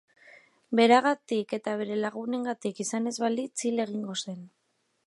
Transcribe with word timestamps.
Beragatik 0.79 1.53
eta 1.59 1.75
bere 1.83 1.99
lagunengatik 2.07 2.83
izan 2.87 3.13
ez 3.13 3.17
balitz 3.27 3.55
hil 3.71 3.87
egingo 3.87 4.19
zen. 4.27 4.43